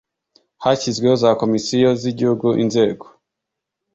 Hashyizweho 0.63 1.15
za 1.23 1.31
Komisiyo 1.41 1.89
z 2.01 2.03
Igihugu 2.11 2.47
Inzego 2.63 3.05